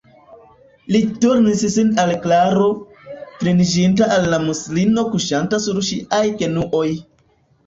[0.93, 2.69] Li turnis sin al Klaro,
[3.43, 6.89] kliniĝinta al la muslino kuŝanta sur ŝiaj genuoj.